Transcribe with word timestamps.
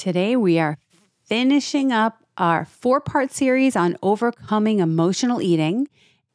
Today, 0.00 0.34
we 0.34 0.58
are 0.58 0.78
finishing 1.26 1.92
up 1.92 2.24
our 2.38 2.64
four 2.64 3.02
part 3.02 3.32
series 3.32 3.76
on 3.76 3.98
overcoming 4.02 4.78
emotional 4.78 5.42
eating. 5.42 5.88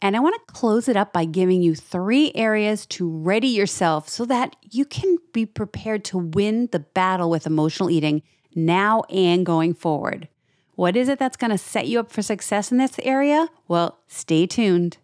And 0.04 0.16
I 0.16 0.20
want 0.20 0.36
to 0.36 0.54
close 0.54 0.88
it 0.88 0.96
up 0.96 1.12
by 1.12 1.26
giving 1.26 1.64
you 1.64 1.74
three 1.74 2.32
areas 2.36 2.86
to 2.86 3.10
ready 3.10 3.48
yourself 3.48 4.08
so 4.08 4.24
that 4.26 4.56
you 4.62 4.86
can 4.86 5.18
be 5.34 5.48
prepared 5.48 6.06
to 6.06 6.20
win 6.20 6.70
the 6.72 6.80
battle 6.80 7.32
with 7.32 7.48
emotional 7.48 7.90
eating 7.90 8.22
now 8.54 9.02
and 9.10 9.44
going 9.44 9.74
forward. 9.74 10.28
What 10.76 10.96
is 10.96 11.10
it 11.10 11.18
that's 11.18 11.36
going 11.36 11.50
to 11.50 11.58
set 11.58 11.88
you 11.88 12.00
up 12.00 12.12
for 12.12 12.22
success 12.22 12.72
in 12.72 12.78
this 12.78 13.00
area? 13.00 13.48
Well, 13.68 13.98
stay 14.08 14.46
tuned. 14.46 14.98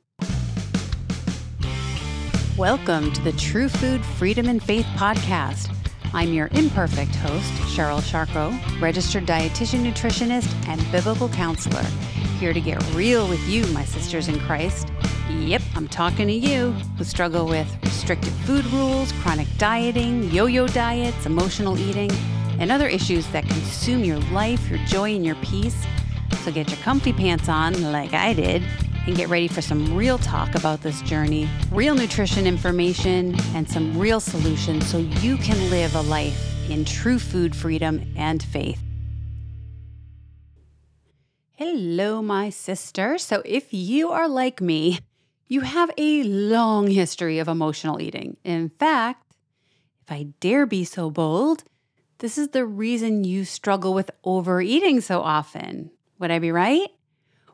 Welcome 2.55 3.12
to 3.14 3.21
the 3.23 3.34
True 3.39 3.70
Food 3.70 4.05
Freedom 4.05 4.48
and 4.48 4.62
Faith 4.62 4.86
podcast. 4.96 5.80
I'm 6.14 6.34
your 6.34 6.50
imperfect 6.52 7.16
host, 7.16 7.52
Cheryl 7.73 8.02
Sharko, 8.02 8.52
registered 8.82 9.25
dietitian, 9.25 9.89
nutritionist, 9.89 10.53
and 10.67 10.91
biblical 10.91 11.30
counselor, 11.30 11.84
here 12.38 12.52
to 12.52 12.59
get 12.59 12.84
real 12.94 13.30
with 13.30 13.40
you, 13.48 13.66
my 13.67 13.86
sisters 13.86 14.27
in 14.27 14.38
Christ. 14.41 14.91
Yep, 15.30 15.62
I'm 15.73 15.88
talking 15.88 16.27
to 16.27 16.34
you 16.34 16.72
who 16.98 17.05
struggle 17.05 17.45
with 17.45 17.73
restrictive 17.84 18.34
food 18.45 18.66
rules, 18.67 19.13
chronic 19.22 19.48
dieting, 19.58 20.30
yo 20.31 20.48
yo 20.48 20.67
diets, 20.67 21.26
emotional 21.26 21.80
eating, 21.80 22.12
and 22.59 22.73
other 22.73 22.89
issues 22.89 23.25
that 23.28 23.45
consume 23.48 24.03
your 24.03 24.20
life, 24.31 24.70
your 24.70 24.80
joy, 24.80 25.16
and 25.16 25.25
your 25.25 25.36
peace. 25.36 25.86
So 26.44 26.52
get 26.52 26.70
your 26.70 26.80
comfy 26.80 27.14
pants 27.14 27.48
on, 27.48 27.81
like 27.94 28.14
I 28.14 28.34
did, 28.34 28.64
and 29.08 29.16
get 29.16 29.30
ready 29.30 29.48
for 29.48 29.62
some 29.62 29.96
real 29.96 30.18
talk 30.18 30.55
about 30.55 30.82
this 30.82 31.02
journey, 31.02 31.50
real 31.72 31.96
nutrition 31.96 32.46
information, 32.46 33.36
and 33.55 33.70
some 33.70 33.98
real 33.98 34.20
solutions 34.20 34.86
so 34.88 34.98
you 34.98 35.38
can 35.38 35.70
live 35.70 35.96
a 35.96 36.02
life 36.02 36.70
in 36.70 36.86
true 36.86 37.20
food 37.20 37.56
freedom 37.56 38.02
and 38.16 38.42
faith. 38.44 38.82
Hello, 41.54 42.22
my 42.22 42.50
sister. 42.50 43.17
So, 43.17 43.44
if 43.45 43.72
you 43.72 44.09
are 44.09 44.28
like 44.28 44.62
me, 44.62 45.00
you 45.47 45.62
have 45.62 45.92
a 45.97 46.23
long 46.23 46.88
history 46.88 47.40
of 47.40 47.47
emotional 47.47 48.02
eating. 48.02 48.38
In 48.44 48.70
fact, 48.70 49.36
if 50.02 50.12
I 50.12 50.23
dare 50.40 50.66
be 50.66 50.84
so 50.86 51.12
bold, 51.12 51.64
this 52.18 52.38
is 52.38 52.50
the 52.50 52.66
reason 52.66 53.23
you 53.23 53.45
struggle 53.45 53.94
with 53.94 54.09
overeating 54.23 55.02
so 55.02 55.22
often. 55.22 55.92
Would 56.20 56.31
I 56.31 56.40
be 56.40 56.52
right? 56.52 56.90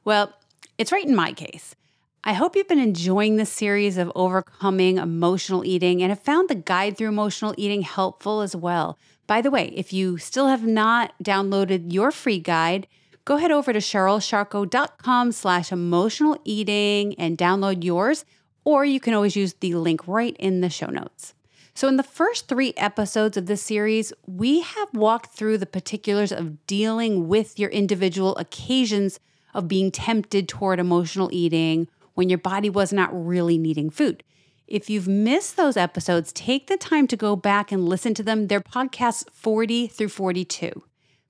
Well, 0.06 0.34
it's 0.78 0.92
right 0.92 1.06
in 1.06 1.16
my 1.16 1.34
case. 1.34 1.76
I 2.24 2.34
hope 2.34 2.56
you've 2.56 2.68
been 2.68 2.80
enjoying 2.80 3.38
this 3.38 3.52
series 3.52 3.98
of 3.98 4.12
overcoming 4.14 4.98
emotional 4.98 5.64
eating 5.64 6.02
and 6.02 6.12
have 6.12 6.20
found 6.20 6.50
the 6.50 6.56
guide 6.56 6.98
through 6.98 7.08
emotional 7.08 7.56
eating 7.58 7.84
helpful 7.84 8.42
as 8.42 8.56
well. 8.56 8.98
By 9.28 9.42
the 9.42 9.52
way, 9.52 9.72
if 9.76 9.94
you 9.94 10.18
still 10.18 10.48
have 10.48 10.66
not 10.66 11.14
downloaded 11.24 11.94
your 11.94 12.12
free 12.12 12.40
guide, 12.40 12.88
go 13.24 13.38
head 13.38 13.52
over 13.52 13.72
to 13.72 13.80
CherylSharko.com 13.80 15.32
slash 15.32 15.72
emotional 15.72 16.38
eating 16.44 17.16
and 17.16 17.38
download 17.38 17.84
yours, 17.84 18.26
or 18.66 18.84
you 18.84 19.00
can 19.00 19.14
always 19.14 19.36
use 19.36 19.54
the 19.54 19.76
link 19.76 20.08
right 20.08 20.36
in 20.38 20.62
the 20.62 20.70
show 20.70 20.88
notes. 20.88 21.34
So, 21.74 21.88
in 21.88 21.98
the 21.98 22.04
first 22.04 22.48
three 22.48 22.74
episodes 22.76 23.38
of 23.38 23.46
this 23.46 23.62
series, 23.62 24.12
we 24.26 24.62
have 24.62 24.90
walked 24.94 25.36
through 25.36 25.60
the 25.60 25.66
particulars 25.66 26.32
of 26.32 26.66
dealing 26.66 27.28
with 27.28 27.60
your 27.60 27.70
individual 27.70 28.36
occasions 28.38 29.20
of 29.54 29.68
being 29.68 29.92
tempted 29.92 30.48
toward 30.48 30.80
emotional 30.80 31.30
eating 31.32 31.88
when 32.14 32.30
your 32.30 32.38
body 32.40 32.70
was 32.70 32.92
not 32.92 33.10
really 33.14 33.58
needing 33.58 33.90
food. 33.90 34.24
If 34.68 34.90
you've 34.90 35.08
missed 35.08 35.56
those 35.56 35.78
episodes, 35.78 36.34
take 36.34 36.68
the 36.68 36.78
time 36.78 37.08
to 37.08 37.16
go 37.16 37.36
back 37.36 37.72
and 37.72 37.88
listen 37.88 38.14
to 38.16 38.24
them. 38.24 38.48
They're 38.48 38.60
podcasts 38.60 39.30
40 39.32 39.88
through 39.88 40.10
42. 40.10 40.84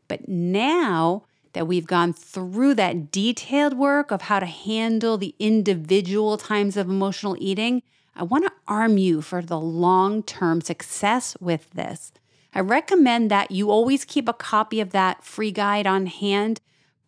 But 0.08 0.28
now 0.28 1.24
that 1.54 1.68
we've 1.68 1.86
gone 1.86 2.14
through 2.14 2.74
that 2.76 3.12
detailed 3.12 3.78
work 3.78 4.12
of 4.12 4.24
how 4.24 4.40
to 4.40 4.46
handle 4.46 5.18
the 5.18 5.36
individual 5.40 6.38
times 6.38 6.78
of 6.78 6.90
emotional 6.90 7.36
eating, 7.40 7.84
I 8.16 8.24
want 8.24 8.46
to 8.46 8.54
arm 8.68 8.98
you 8.98 9.22
for 9.22 9.42
the 9.44 9.60
long 9.60 10.24
term 10.24 10.62
success 10.62 11.38
with 11.40 11.70
this. 11.72 12.12
I 12.56 12.62
recommend 12.62 13.30
that 13.30 13.52
you 13.52 13.70
always 13.70 14.04
keep 14.06 14.28
a 14.28 14.34
copy 14.34 14.80
of 14.80 14.90
that 14.92 15.24
free 15.24 15.52
guide 15.52 15.86
on 15.86 16.08
hand 16.08 16.60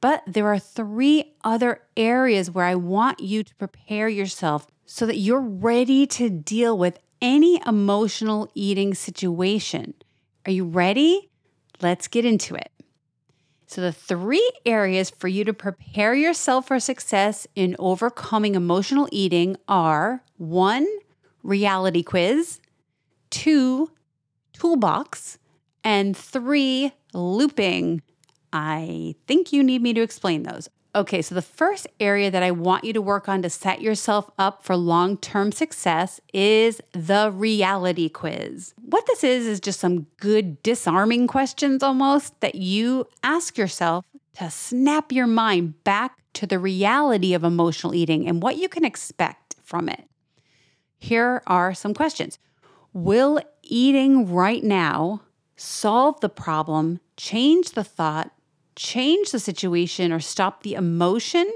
but 0.02 0.24
there 0.26 0.48
are 0.48 0.60
three 0.60 1.34
other 1.44 1.82
areas 1.98 2.52
where 2.52 2.66
I 2.66 2.76
want 2.76 3.20
you 3.20 3.44
to 3.44 3.56
prepare 3.56 4.08
yourself 4.08 4.68
so 4.86 5.06
that 5.06 5.18
you're 5.18 5.42
ready 5.42 6.08
to 6.08 6.30
deal 6.30 6.78
with 6.78 7.00
any 7.22 7.62
emotional 7.66 8.50
eating 8.56 8.94
situation. 8.94 9.94
Are 10.46 10.52
you 10.52 10.66
ready? 10.66 11.30
Let's 11.82 12.08
get 12.08 12.26
into 12.26 12.56
it. 12.56 12.72
So, 13.68 13.82
the 13.82 13.92
three 13.92 14.52
areas 14.66 15.12
for 15.12 15.28
you 15.28 15.44
to 15.44 15.54
prepare 15.54 16.16
yourself 16.16 16.68
for 16.68 16.80
success 16.80 17.46
in 17.56 17.76
overcoming 17.78 18.56
emotional 18.56 19.08
eating 19.12 19.58
are 19.68 20.24
one, 20.38 20.88
reality 21.44 22.02
quiz, 22.02 22.60
two, 23.30 23.92
toolbox, 24.54 25.38
and 25.84 26.18
three, 26.18 26.94
looping. 27.14 28.02
I 28.52 29.16
think 29.28 29.54
you 29.54 29.64
need 29.64 29.82
me 29.82 29.94
to 29.94 30.02
explain 30.02 30.44
those. 30.44 30.70
Okay, 30.96 31.22
so 31.22 31.36
the 31.36 31.44
first 31.44 31.86
area 32.00 32.32
that 32.32 32.42
I 32.42 32.50
want 32.50 32.84
you 32.84 32.94
to 32.94 33.02
work 33.02 33.30
on 33.30 33.44
to 33.44 33.50
set 33.50 33.80
yourself 33.80 34.32
up 34.40 34.64
for 34.64 34.76
long 34.76 35.18
term 35.18 35.52
success 35.52 36.20
is 36.34 36.82
the 36.94 37.32
reality 37.32 38.10
quiz. 38.10 38.74
What 38.82 39.06
this 39.06 39.24
is, 39.24 39.46
is 39.46 39.60
just 39.60 39.80
some 39.80 40.08
good 40.18 40.64
disarming 40.64 41.28
questions 41.28 41.84
almost 41.84 42.40
that 42.42 42.56
you 42.56 43.08
ask 43.24 43.56
yourself 43.56 44.04
to 44.38 44.50
snap 44.50 45.12
your 45.12 45.28
mind 45.28 45.84
back 45.84 46.18
to 46.34 46.48
the 46.48 46.58
reality 46.58 47.34
of 47.36 47.44
emotional 47.44 47.94
eating 47.94 48.28
and 48.28 48.42
what 48.42 48.58
you 48.58 48.68
can 48.68 48.84
expect 48.84 49.56
from 49.64 49.90
it. 49.90 50.10
Here 50.98 51.44
are 51.46 51.74
some 51.76 51.94
questions 51.94 52.40
Will 52.94 53.40
eating 53.62 54.34
right 54.34 54.64
now 54.64 55.22
solve 55.56 56.20
the 56.22 56.30
problem, 56.30 57.00
change 57.16 57.72
the 57.72 57.84
thought, 57.84 58.32
change 58.80 59.32
the 59.32 59.40
situation 59.40 60.14
or 60.14 60.22
stop 60.22 60.64
the 60.64 60.74
emotion. 60.74 61.52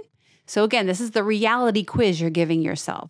So, 0.45 0.65
again, 0.65 0.87
this 0.87 0.99
is 0.99 1.11
the 1.11 1.23
reality 1.23 1.83
quiz 1.83 2.19
you're 2.19 2.29
giving 2.29 2.61
yourself. 2.61 3.09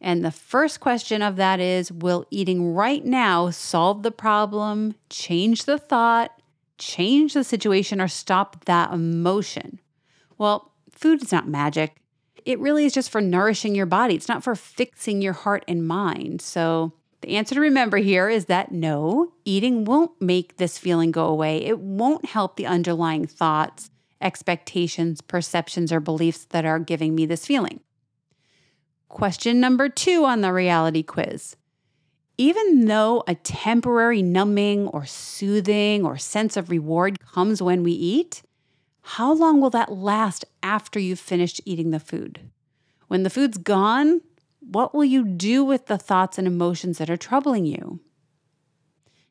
And 0.00 0.24
the 0.24 0.32
first 0.32 0.80
question 0.80 1.22
of 1.22 1.36
that 1.36 1.60
is 1.60 1.92
Will 1.92 2.26
eating 2.30 2.74
right 2.74 3.04
now 3.04 3.50
solve 3.50 4.02
the 4.02 4.10
problem, 4.10 4.96
change 5.08 5.64
the 5.64 5.78
thought, 5.78 6.32
change 6.76 7.34
the 7.34 7.44
situation, 7.44 8.00
or 8.00 8.08
stop 8.08 8.64
that 8.64 8.92
emotion? 8.92 9.80
Well, 10.36 10.72
food 10.90 11.22
is 11.22 11.30
not 11.30 11.48
magic. 11.48 11.94
It 12.44 12.58
really 12.58 12.84
is 12.84 12.92
just 12.92 13.10
for 13.10 13.20
nourishing 13.20 13.76
your 13.76 13.86
body. 13.86 14.16
It's 14.16 14.28
not 14.28 14.42
for 14.42 14.56
fixing 14.56 15.22
your 15.22 15.32
heart 15.32 15.64
and 15.68 15.86
mind. 15.86 16.42
So, 16.42 16.94
the 17.20 17.36
answer 17.36 17.54
to 17.54 17.60
remember 17.60 17.96
here 17.96 18.28
is 18.28 18.46
that 18.46 18.72
no, 18.72 19.32
eating 19.44 19.84
won't 19.84 20.20
make 20.20 20.56
this 20.56 20.78
feeling 20.78 21.10
go 21.10 21.26
away. 21.26 21.64
It 21.64 21.78
won't 21.78 22.26
help 22.26 22.56
the 22.56 22.66
underlying 22.66 23.26
thoughts, 23.26 23.90
expectations, 24.20 25.20
perceptions, 25.20 25.92
or 25.92 26.00
beliefs 26.00 26.44
that 26.50 26.64
are 26.64 26.78
giving 26.78 27.14
me 27.14 27.26
this 27.26 27.46
feeling. 27.46 27.80
Question 29.08 29.60
number 29.60 29.88
two 29.88 30.24
on 30.24 30.40
the 30.40 30.52
reality 30.52 31.02
quiz. 31.02 31.56
Even 32.38 32.84
though 32.84 33.24
a 33.26 33.34
temporary 33.34 34.20
numbing 34.20 34.88
or 34.88 35.06
soothing 35.06 36.04
or 36.04 36.18
sense 36.18 36.56
of 36.56 36.68
reward 36.68 37.18
comes 37.20 37.62
when 37.62 37.82
we 37.82 37.92
eat, 37.92 38.42
how 39.00 39.32
long 39.32 39.60
will 39.60 39.70
that 39.70 39.92
last 39.92 40.44
after 40.62 40.98
you've 40.98 41.20
finished 41.20 41.60
eating 41.64 41.92
the 41.92 42.00
food? 42.00 42.40
When 43.08 43.22
the 43.22 43.30
food's 43.30 43.56
gone, 43.56 44.20
what 44.68 44.94
will 44.94 45.04
you 45.04 45.24
do 45.24 45.64
with 45.64 45.86
the 45.86 45.98
thoughts 45.98 46.38
and 46.38 46.46
emotions 46.46 46.98
that 46.98 47.10
are 47.10 47.16
troubling 47.16 47.66
you? 47.66 48.00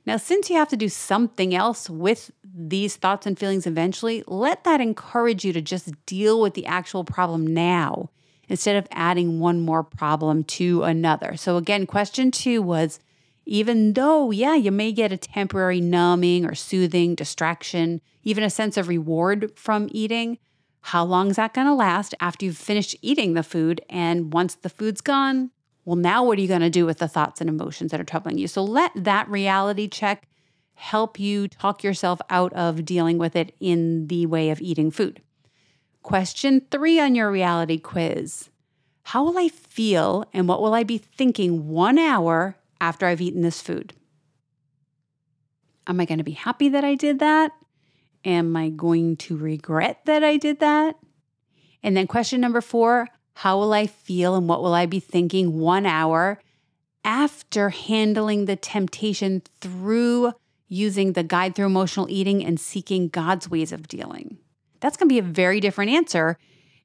Now, 0.05 0.17
since 0.17 0.49
you 0.49 0.55
have 0.57 0.69
to 0.69 0.77
do 0.77 0.87
something 0.87 1.55
else 1.55 1.89
with 1.89 2.31
these 2.43 2.95
thoughts 2.95 3.25
and 3.25 3.37
feelings 3.37 3.65
eventually, 3.65 4.23
let 4.27 4.63
that 4.63 4.79
encourage 4.79 5.43
you 5.43 5.51
to 5.53 5.61
just 5.61 5.91
deal 6.05 6.39
with 6.39 6.53
the 6.53 6.65
actual 6.65 7.03
problem 7.03 7.47
now 7.47 8.11
instead 8.47 8.75
of 8.75 8.87
adding 8.91 9.39
one 9.39 9.61
more 9.61 9.83
problem 9.83 10.43
to 10.43 10.83
another. 10.83 11.35
So, 11.35 11.57
again, 11.57 11.87
question 11.87 12.29
two 12.29 12.61
was 12.61 12.99
even 13.47 13.93
though, 13.93 14.31
yeah, 14.31 14.55
you 14.55 14.71
may 14.71 14.91
get 14.91 15.11
a 15.11 15.17
temporary 15.17 15.81
numbing 15.81 16.45
or 16.45 16.55
soothing, 16.55 17.15
distraction, 17.15 18.01
even 18.23 18.43
a 18.43 18.49
sense 18.49 18.77
of 18.77 18.87
reward 18.87 19.51
from 19.55 19.87
eating, 19.91 20.37
how 20.85 21.03
long 21.03 21.31
is 21.31 21.37
that 21.37 21.55
going 21.55 21.65
to 21.65 21.73
last 21.73 22.13
after 22.19 22.45
you've 22.45 22.57
finished 22.57 22.95
eating 23.01 23.33
the 23.33 23.41
food? 23.41 23.81
And 23.89 24.31
once 24.31 24.53
the 24.53 24.69
food's 24.69 25.01
gone, 25.01 25.49
well, 25.83 25.95
now 25.95 26.23
what 26.23 26.37
are 26.37 26.41
you 26.41 26.47
going 26.47 26.61
to 26.61 26.69
do 26.69 26.85
with 26.85 26.99
the 26.99 27.07
thoughts 27.07 27.41
and 27.41 27.49
emotions 27.49 27.89
that 27.89 27.99
are 27.99 28.03
troubling 28.03 28.37
you? 28.37 28.47
So 28.47 28.63
let 28.63 28.91
that 28.95 29.27
reality 29.27 29.87
check 29.87 30.27
help 30.75 31.19
you 31.19 31.47
talk 31.47 31.83
yourself 31.83 32.21
out 32.29 32.53
of 32.53 32.85
dealing 32.85 33.17
with 33.17 33.35
it 33.35 33.55
in 33.59 34.05
the 34.09 34.27
way 34.27 34.51
of 34.51 34.61
eating 34.61 34.91
food. 34.91 35.23
Question 36.03 36.61
three 36.69 36.99
on 36.99 37.15
your 37.15 37.31
reality 37.31 37.79
quiz 37.79 38.51
How 39.05 39.23
will 39.23 39.39
I 39.39 39.49
feel 39.49 40.29
and 40.33 40.47
what 40.47 40.61
will 40.61 40.75
I 40.75 40.83
be 40.83 40.99
thinking 40.99 41.67
one 41.67 41.97
hour 41.97 42.57
after 42.79 43.07
I've 43.07 43.21
eaten 43.21 43.41
this 43.41 43.59
food? 43.59 43.93
Am 45.87 45.99
I 45.99 46.05
going 46.05 46.19
to 46.19 46.23
be 46.23 46.33
happy 46.33 46.69
that 46.69 46.85
I 46.85 46.93
did 46.93 47.17
that? 47.17 47.53
Am 48.25 48.55
I 48.57 48.69
going 48.69 49.15
to 49.17 49.37
regret 49.37 50.01
that 50.05 50.23
I 50.23 50.37
did 50.37 50.59
that? 50.59 50.97
And 51.83 51.95
then 51.95 52.07
question 52.07 52.41
number 52.41 52.61
four 52.61 53.07
how 53.35 53.59
will 53.59 53.73
I 53.73 53.85
feel 53.85 54.35
and 54.35 54.47
what 54.47 54.63
will 54.63 54.73
I 54.73 54.85
be 54.85 55.01
thinking 55.01 55.59
one 55.59 55.85
hour 55.85 56.39
after 57.03 57.69
handling 57.69 58.45
the 58.45 58.55
temptation 58.55 59.43
through 59.59 60.31
using 60.69 61.13
the 61.13 61.23
guide 61.23 61.53
through 61.53 61.65
emotional 61.65 62.07
eating 62.09 62.43
and 62.45 62.59
seeking 62.59 63.09
God's 63.09 63.49
ways 63.49 63.73
of 63.73 63.89
dealing? 63.89 64.37
That's 64.79 64.95
going 64.95 65.09
to 65.09 65.13
be 65.13 65.19
a 65.19 65.23
very 65.23 65.59
different 65.59 65.91
answer 65.91 66.37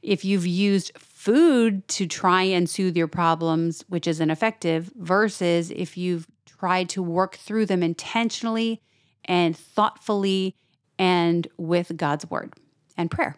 if 0.03 0.25
you've 0.25 0.47
used 0.47 0.93
food 0.99 1.87
to 1.87 2.07
try 2.07 2.43
and 2.43 2.69
soothe 2.69 2.97
your 2.97 3.09
problems, 3.09 3.85
which 3.89 4.07
is 4.07 4.21
ineffective, 4.21 4.91
versus 4.97 5.71
if 5.71 5.97
you've 5.97 6.27
tried 6.47 6.89
to 6.91 7.03
work 7.03 7.37
through 7.37 7.67
them 7.67 7.83
intentionally 7.83 8.83
and 9.25 9.57
thoughtfully 9.57 10.57
and 11.01 11.49
with 11.57 11.97
God's 11.97 12.31
word 12.31 12.53
and 12.97 13.11
prayer. 13.11 13.35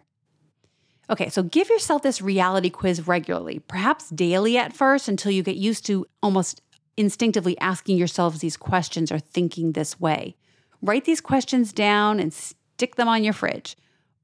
Okay, 1.08 1.28
so 1.28 1.42
give 1.42 1.68
yourself 1.68 2.02
this 2.02 2.20
reality 2.20 2.70
quiz 2.70 3.06
regularly, 3.06 3.60
perhaps 3.60 4.10
daily 4.10 4.58
at 4.58 4.72
first 4.72 5.08
until 5.08 5.30
you 5.30 5.42
get 5.42 5.56
used 5.56 5.86
to 5.86 6.06
almost 6.22 6.60
instinctively 6.96 7.56
asking 7.58 7.96
yourselves 7.96 8.40
these 8.40 8.56
questions 8.56 9.12
or 9.12 9.18
thinking 9.18 9.72
this 9.72 10.00
way. 10.00 10.36
Write 10.82 11.04
these 11.04 11.20
questions 11.20 11.72
down 11.72 12.18
and 12.18 12.32
stick 12.32 12.96
them 12.96 13.08
on 13.08 13.22
your 13.22 13.32
fridge. 13.32 13.76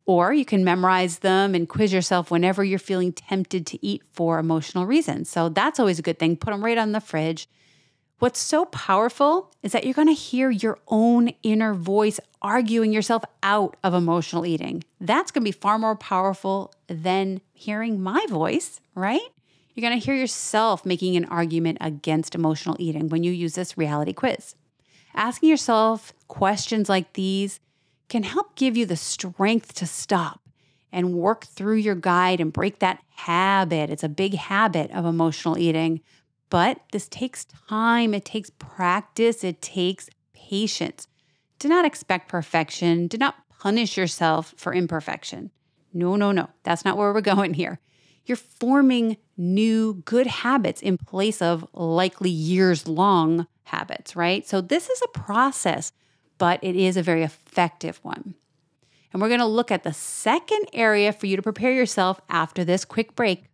Or 0.04 0.32
you 0.32 0.44
can 0.44 0.64
memorize 0.64 1.18
them 1.20 1.54
and 1.54 1.68
quiz 1.68 1.92
yourself 1.92 2.30
whenever 2.30 2.64
you're 2.64 2.78
feeling 2.78 3.12
tempted 3.12 3.66
to 3.66 3.86
eat 3.86 4.02
for 4.12 4.38
emotional 4.38 4.86
reasons. 4.86 5.28
So 5.28 5.48
that's 5.48 5.78
always 5.78 5.98
a 5.98 6.02
good 6.02 6.18
thing. 6.18 6.36
Put 6.36 6.50
them 6.50 6.64
right 6.64 6.78
on 6.78 6.92
the 6.92 7.00
fridge. 7.00 7.48
What's 8.18 8.40
so 8.40 8.64
powerful 8.64 9.52
is 9.62 9.72
that 9.72 9.84
you're 9.84 9.94
going 9.94 10.08
to 10.08 10.14
hear 10.14 10.50
your 10.50 10.78
own 10.88 11.28
inner 11.42 11.74
voice 11.74 12.18
arguing 12.42 12.92
yourself 12.92 13.24
out 13.42 13.76
of 13.82 13.94
emotional 13.94 14.46
eating. 14.46 14.84
That's 15.00 15.30
going 15.30 15.42
to 15.42 15.48
be 15.48 15.52
far 15.52 15.78
more 15.78 15.96
powerful 15.96 16.72
than 16.86 17.40
hearing 17.52 18.00
my 18.00 18.24
voice, 18.28 18.80
right? 18.94 19.20
You're 19.74 19.88
going 19.88 19.98
to 19.98 20.04
hear 20.04 20.14
yourself 20.14 20.84
making 20.84 21.16
an 21.16 21.24
argument 21.26 21.78
against 21.80 22.34
emotional 22.34 22.76
eating 22.78 23.08
when 23.08 23.22
you 23.22 23.32
use 23.32 23.54
this 23.54 23.78
reality 23.78 24.12
quiz. 24.12 24.54
Asking 25.14 25.48
yourself 25.48 26.12
questions 26.26 26.88
like 26.88 27.12
these 27.12 27.60
can 28.08 28.22
help 28.22 28.56
give 28.56 28.76
you 28.76 28.86
the 28.86 28.96
strength 28.96 29.74
to 29.74 29.86
stop 29.86 30.40
and 30.90 31.14
work 31.14 31.44
through 31.44 31.76
your 31.76 31.94
guide 31.94 32.40
and 32.40 32.52
break 32.52 32.78
that 32.78 33.02
habit. 33.16 33.90
It's 33.90 34.04
a 34.04 34.08
big 34.08 34.34
habit 34.34 34.90
of 34.90 35.04
emotional 35.04 35.58
eating 35.58 36.00
but 36.50 36.80
this 36.92 37.08
takes 37.08 37.44
time, 37.44 38.14
it 38.14 38.24
takes 38.24 38.50
practice, 38.50 39.44
it 39.44 39.60
takes 39.60 40.08
patience. 40.32 41.06
Do 41.58 41.68
not 41.68 41.84
expect 41.84 42.28
perfection. 42.28 43.08
Do 43.08 43.18
not 43.18 43.34
punish 43.58 43.96
yourself 43.96 44.54
for 44.56 44.72
imperfection. 44.72 45.50
No, 45.92 46.16
no, 46.16 46.32
no. 46.32 46.48
That's 46.62 46.84
not 46.84 46.96
where 46.96 47.12
we're 47.12 47.20
going 47.34 47.54
here. 47.54 47.80
You're 48.26 48.36
forming 48.36 49.16
new 49.36 50.02
good 50.04 50.26
habits 50.26 50.82
in 50.82 50.98
place 50.98 51.40
of 51.40 51.66
likely 51.72 52.30
years 52.30 52.86
long 52.86 53.46
habits, 53.64 54.14
right? 54.14 54.46
So, 54.46 54.60
this 54.60 54.90
is 54.90 55.00
a 55.02 55.18
process, 55.18 55.92
but 56.36 56.62
it 56.62 56.76
is 56.76 56.96
a 56.96 57.02
very 57.02 57.22
effective 57.22 57.98
one. 58.02 58.34
And 59.12 59.22
we're 59.22 59.28
going 59.28 59.40
to 59.40 59.46
look 59.46 59.70
at 59.70 59.82
the 59.82 59.94
second 59.94 60.66
area 60.74 61.12
for 61.12 61.26
you 61.26 61.36
to 61.36 61.42
prepare 61.42 61.72
yourself 61.72 62.20
after 62.28 62.64
this 62.64 62.84
quick 62.84 63.16
break. 63.16 63.44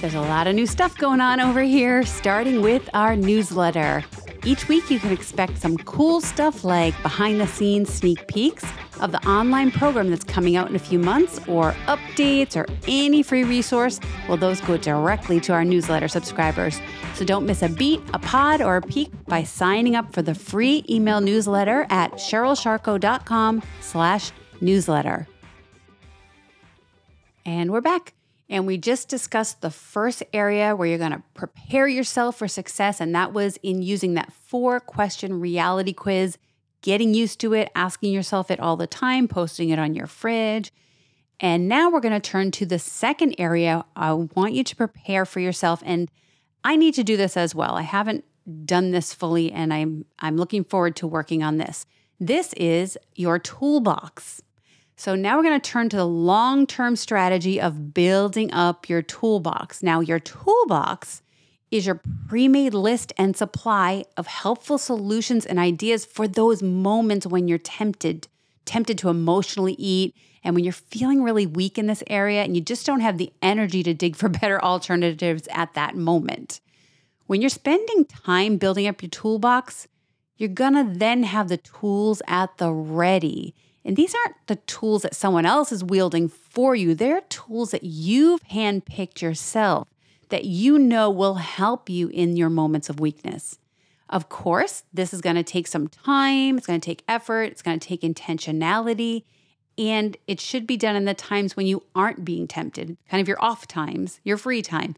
There's 0.00 0.14
a 0.14 0.20
lot 0.20 0.46
of 0.46 0.54
new 0.54 0.66
stuff 0.66 0.96
going 0.96 1.20
on 1.20 1.40
over 1.40 1.60
here, 1.60 2.06
starting 2.06 2.62
with 2.62 2.88
our 2.94 3.16
newsletter. 3.16 4.02
Each 4.44 4.66
week, 4.66 4.90
you 4.90 4.98
can 4.98 5.12
expect 5.12 5.58
some 5.58 5.76
cool 5.76 6.22
stuff 6.22 6.64
like 6.64 6.94
behind 7.02 7.38
the 7.38 7.46
scenes 7.46 7.92
sneak 7.92 8.26
peeks 8.26 8.64
of 9.02 9.12
the 9.12 9.22
online 9.28 9.70
program 9.70 10.08
that's 10.08 10.24
coming 10.24 10.56
out 10.56 10.70
in 10.70 10.74
a 10.74 10.78
few 10.78 10.98
months, 10.98 11.38
or 11.46 11.72
updates, 11.86 12.56
or 12.56 12.66
any 12.88 13.22
free 13.22 13.44
resource. 13.44 14.00
Well, 14.26 14.38
those 14.38 14.62
go 14.62 14.78
directly 14.78 15.38
to 15.40 15.52
our 15.52 15.66
newsletter 15.66 16.08
subscribers. 16.08 16.80
So 17.14 17.26
don't 17.26 17.44
miss 17.44 17.60
a 17.60 17.68
beat, 17.68 18.00
a 18.14 18.18
pod, 18.18 18.62
or 18.62 18.76
a 18.76 18.82
peek 18.82 19.10
by 19.26 19.42
signing 19.42 19.96
up 19.96 20.14
for 20.14 20.22
the 20.22 20.34
free 20.34 20.82
email 20.88 21.20
newsletter 21.20 21.86
at 21.90 22.12
CherylSharko.com 22.12 23.62
slash 23.82 24.32
newsletter. 24.62 25.28
And 27.44 27.70
we're 27.70 27.82
back. 27.82 28.14
And 28.50 28.66
we 28.66 28.76
just 28.78 29.08
discussed 29.08 29.60
the 29.60 29.70
first 29.70 30.24
area 30.32 30.74
where 30.74 30.88
you're 30.88 30.98
going 30.98 31.12
to 31.12 31.22
prepare 31.34 31.86
yourself 31.86 32.36
for 32.36 32.48
success. 32.48 33.00
And 33.00 33.14
that 33.14 33.32
was 33.32 33.56
in 33.62 33.80
using 33.80 34.14
that 34.14 34.32
four 34.32 34.80
question 34.80 35.38
reality 35.38 35.92
quiz, 35.92 36.36
getting 36.82 37.14
used 37.14 37.40
to 37.40 37.54
it, 37.54 37.70
asking 37.76 38.12
yourself 38.12 38.50
it 38.50 38.58
all 38.58 38.76
the 38.76 38.88
time, 38.88 39.28
posting 39.28 39.70
it 39.70 39.78
on 39.78 39.94
your 39.94 40.08
fridge. 40.08 40.72
And 41.38 41.68
now 41.68 41.90
we're 41.90 42.00
going 42.00 42.20
to 42.20 42.30
turn 42.30 42.50
to 42.50 42.66
the 42.66 42.80
second 42.80 43.36
area. 43.38 43.84
I 43.94 44.12
want 44.12 44.52
you 44.52 44.64
to 44.64 44.76
prepare 44.76 45.24
for 45.24 45.38
yourself. 45.38 45.80
And 45.86 46.10
I 46.64 46.74
need 46.74 46.94
to 46.94 47.04
do 47.04 47.16
this 47.16 47.36
as 47.36 47.54
well. 47.54 47.76
I 47.76 47.82
haven't 47.82 48.24
done 48.64 48.90
this 48.90 49.14
fully, 49.14 49.52
and 49.52 49.72
I'm, 49.72 50.04
I'm 50.18 50.36
looking 50.36 50.64
forward 50.64 50.96
to 50.96 51.06
working 51.06 51.42
on 51.42 51.58
this. 51.58 51.86
This 52.18 52.52
is 52.54 52.98
your 53.14 53.38
toolbox. 53.38 54.42
So 55.00 55.14
now 55.14 55.38
we're 55.38 55.44
going 55.44 55.58
to 55.58 55.70
turn 55.70 55.88
to 55.88 55.96
the 55.96 56.06
long 56.06 56.66
term 56.66 56.94
strategy 56.94 57.58
of 57.58 57.94
building 57.94 58.52
up 58.52 58.86
your 58.86 59.00
toolbox. 59.00 59.82
Now, 59.82 60.00
your 60.00 60.18
toolbox 60.18 61.22
is 61.70 61.86
your 61.86 62.02
pre 62.28 62.48
made 62.48 62.74
list 62.74 63.10
and 63.16 63.34
supply 63.34 64.04
of 64.18 64.26
helpful 64.26 64.76
solutions 64.76 65.46
and 65.46 65.58
ideas 65.58 66.04
for 66.04 66.28
those 66.28 66.62
moments 66.62 67.26
when 67.26 67.48
you're 67.48 67.56
tempted, 67.56 68.28
tempted 68.66 68.98
to 68.98 69.08
emotionally 69.08 69.72
eat, 69.78 70.14
and 70.44 70.54
when 70.54 70.64
you're 70.64 70.74
feeling 70.74 71.22
really 71.22 71.46
weak 71.46 71.78
in 71.78 71.86
this 71.86 72.02
area 72.06 72.42
and 72.42 72.54
you 72.54 72.60
just 72.60 72.84
don't 72.84 73.00
have 73.00 73.16
the 73.16 73.32
energy 73.40 73.82
to 73.82 73.94
dig 73.94 74.16
for 74.16 74.28
better 74.40 74.62
alternatives 74.62 75.48
at 75.50 75.72
that 75.72 75.96
moment. 75.96 76.60
When 77.26 77.40
you're 77.40 77.48
spending 77.48 78.04
time 78.04 78.58
building 78.58 78.86
up 78.86 79.00
your 79.00 79.08
toolbox, 79.08 79.88
you're 80.36 80.50
gonna 80.50 80.86
then 80.86 81.22
have 81.22 81.48
the 81.48 81.56
tools 81.56 82.20
at 82.26 82.58
the 82.58 82.70
ready 82.70 83.54
and 83.84 83.96
these 83.96 84.14
aren't 84.14 84.36
the 84.46 84.56
tools 84.56 85.02
that 85.02 85.14
someone 85.14 85.46
else 85.46 85.72
is 85.72 85.82
wielding 85.82 86.28
for 86.28 86.74
you, 86.74 86.94
they're 86.94 87.22
tools 87.22 87.70
that 87.70 87.84
you've 87.84 88.42
handpicked 88.44 89.22
yourself 89.22 89.88
that 90.28 90.44
you 90.44 90.78
know 90.78 91.10
will 91.10 91.34
help 91.34 91.88
you 91.90 92.08
in 92.08 92.36
your 92.36 92.50
moments 92.50 92.88
of 92.88 93.00
weakness. 93.00 93.58
Of 94.08 94.28
course, 94.28 94.84
this 94.92 95.14
is 95.14 95.20
going 95.20 95.36
to 95.36 95.42
take 95.42 95.68
some 95.68 95.88
time, 95.88 96.58
it's 96.58 96.66
going 96.66 96.80
to 96.80 96.84
take 96.84 97.04
effort, 97.06 97.44
it's 97.44 97.62
going 97.62 97.78
to 97.78 97.88
take 97.88 98.02
intentionality, 98.02 99.24
and 99.78 100.16
it 100.26 100.40
should 100.40 100.66
be 100.66 100.76
done 100.76 100.96
in 100.96 101.04
the 101.04 101.14
times 101.14 101.56
when 101.56 101.66
you 101.66 101.84
aren't 101.94 102.24
being 102.24 102.48
tempted, 102.48 102.96
kind 103.08 103.20
of 103.20 103.28
your 103.28 103.42
off 103.42 103.66
times, 103.66 104.20
your 104.24 104.36
free 104.36 104.62
time. 104.62 104.96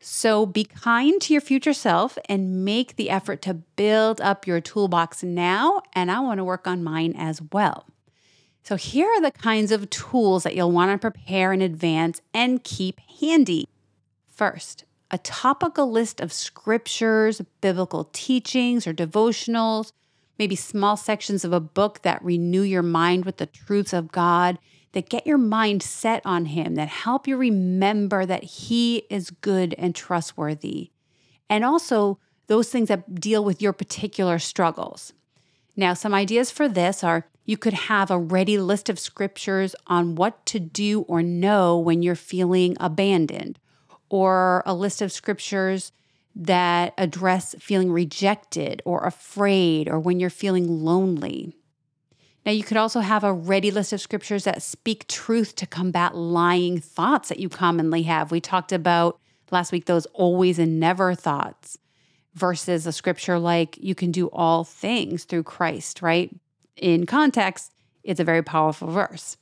So 0.00 0.46
be 0.46 0.64
kind 0.64 1.20
to 1.22 1.32
your 1.32 1.40
future 1.40 1.72
self 1.72 2.18
and 2.28 2.64
make 2.64 2.96
the 2.96 3.10
effort 3.10 3.42
to 3.42 3.54
build 3.54 4.20
up 4.20 4.46
your 4.46 4.60
toolbox 4.60 5.22
now. 5.22 5.82
And 5.94 6.10
I 6.10 6.20
want 6.20 6.38
to 6.38 6.44
work 6.44 6.66
on 6.66 6.84
mine 6.84 7.14
as 7.16 7.40
well. 7.52 7.86
So, 8.66 8.74
here 8.74 9.06
are 9.06 9.20
the 9.20 9.30
kinds 9.30 9.70
of 9.70 9.88
tools 9.90 10.42
that 10.42 10.56
you'll 10.56 10.72
want 10.72 10.90
to 10.90 10.98
prepare 10.98 11.52
in 11.52 11.62
advance 11.62 12.20
and 12.34 12.64
keep 12.64 12.98
handy. 13.20 13.68
First, 14.26 14.84
a 15.08 15.18
topical 15.18 15.88
list 15.88 16.20
of 16.20 16.32
scriptures, 16.32 17.40
biblical 17.60 18.10
teachings, 18.12 18.84
or 18.84 18.92
devotionals, 18.92 19.92
maybe 20.36 20.56
small 20.56 20.96
sections 20.96 21.44
of 21.44 21.52
a 21.52 21.60
book 21.60 22.02
that 22.02 22.24
renew 22.24 22.62
your 22.62 22.82
mind 22.82 23.24
with 23.24 23.36
the 23.36 23.46
truths 23.46 23.92
of 23.92 24.10
God, 24.10 24.58
that 24.94 25.08
get 25.08 25.28
your 25.28 25.38
mind 25.38 25.80
set 25.80 26.20
on 26.24 26.46
Him, 26.46 26.74
that 26.74 26.88
help 26.88 27.28
you 27.28 27.36
remember 27.36 28.26
that 28.26 28.42
He 28.42 29.04
is 29.08 29.30
good 29.30 29.76
and 29.78 29.94
trustworthy. 29.94 30.90
And 31.48 31.64
also 31.64 32.18
those 32.48 32.68
things 32.68 32.88
that 32.88 33.20
deal 33.20 33.44
with 33.44 33.62
your 33.62 33.72
particular 33.72 34.40
struggles. 34.40 35.12
Now, 35.76 35.94
some 35.94 36.12
ideas 36.12 36.50
for 36.50 36.68
this 36.68 37.04
are 37.04 37.28
you 37.46 37.56
could 37.56 37.72
have 37.72 38.10
a 38.10 38.18
ready 38.18 38.58
list 38.58 38.88
of 38.88 38.98
scriptures 38.98 39.74
on 39.86 40.16
what 40.16 40.44
to 40.46 40.58
do 40.60 41.02
or 41.02 41.22
know 41.22 41.78
when 41.78 42.02
you're 42.02 42.16
feeling 42.16 42.76
abandoned, 42.80 43.58
or 44.10 44.62
a 44.66 44.74
list 44.74 45.00
of 45.00 45.12
scriptures 45.12 45.92
that 46.34 46.92
address 46.98 47.54
feeling 47.58 47.90
rejected 47.90 48.82
or 48.84 49.06
afraid, 49.06 49.88
or 49.88 49.98
when 49.98 50.20
you're 50.20 50.28
feeling 50.28 50.84
lonely. 50.84 51.56
Now, 52.44 52.52
you 52.52 52.62
could 52.62 52.76
also 52.76 53.00
have 53.00 53.24
a 53.24 53.32
ready 53.32 53.70
list 53.70 53.92
of 53.92 54.00
scriptures 54.00 54.44
that 54.44 54.62
speak 54.62 55.08
truth 55.08 55.56
to 55.56 55.66
combat 55.66 56.14
lying 56.14 56.80
thoughts 56.80 57.28
that 57.28 57.40
you 57.40 57.48
commonly 57.48 58.02
have. 58.02 58.30
We 58.30 58.40
talked 58.40 58.72
about 58.72 59.18
last 59.50 59.72
week 59.72 59.86
those 59.86 60.06
always 60.06 60.58
and 60.58 60.78
never 60.78 61.14
thoughts 61.14 61.78
versus 62.34 62.86
a 62.86 62.92
scripture 62.92 63.38
like 63.38 63.78
you 63.78 63.94
can 63.94 64.12
do 64.12 64.26
all 64.28 64.62
things 64.62 65.24
through 65.24 65.44
Christ, 65.44 66.02
right? 66.02 66.30
In 66.76 67.06
context, 67.06 67.72
it's 68.02 68.20
a 68.20 68.24
very 68.24 68.42
powerful 68.42 68.88
verse. 68.88 69.36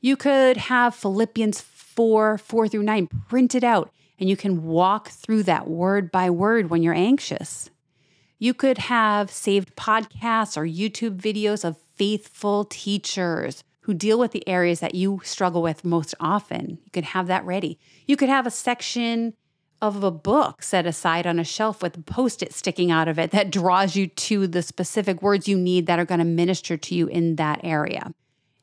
You 0.00 0.16
could 0.16 0.56
have 0.56 0.94
Philippians 0.94 1.60
4 1.60 2.38
4 2.38 2.68
through 2.68 2.82
9 2.82 3.08
printed 3.28 3.64
out, 3.64 3.90
and 4.18 4.28
you 4.28 4.36
can 4.36 4.64
walk 4.64 5.08
through 5.08 5.42
that 5.44 5.68
word 5.68 6.10
by 6.10 6.30
word 6.30 6.70
when 6.70 6.82
you're 6.82 6.94
anxious. 6.94 7.70
You 8.38 8.54
could 8.54 8.78
have 8.78 9.30
saved 9.30 9.76
podcasts 9.76 10.56
or 10.56 10.64
YouTube 10.64 11.18
videos 11.18 11.64
of 11.64 11.76
faithful 11.96 12.64
teachers 12.64 13.62
who 13.82 13.92
deal 13.92 14.18
with 14.18 14.32
the 14.32 14.46
areas 14.48 14.80
that 14.80 14.94
you 14.94 15.20
struggle 15.24 15.60
with 15.60 15.84
most 15.84 16.14
often. 16.20 16.78
You 16.84 16.90
could 16.92 17.04
have 17.04 17.26
that 17.26 17.44
ready. 17.44 17.78
You 18.06 18.16
could 18.16 18.28
have 18.30 18.46
a 18.46 18.50
section 18.50 19.34
of 19.82 20.04
a 20.04 20.10
book 20.10 20.62
set 20.62 20.86
aside 20.86 21.26
on 21.26 21.38
a 21.38 21.44
shelf 21.44 21.82
with 21.82 21.96
a 21.96 22.02
post 22.02 22.42
it 22.42 22.52
sticking 22.52 22.90
out 22.90 23.08
of 23.08 23.18
it 23.18 23.30
that 23.30 23.50
draws 23.50 23.96
you 23.96 24.06
to 24.06 24.46
the 24.46 24.62
specific 24.62 25.22
words 25.22 25.48
you 25.48 25.56
need 25.56 25.86
that 25.86 25.98
are 25.98 26.04
going 26.04 26.18
to 26.18 26.24
minister 26.24 26.76
to 26.76 26.94
you 26.94 27.06
in 27.06 27.36
that 27.36 27.60
area. 27.62 28.12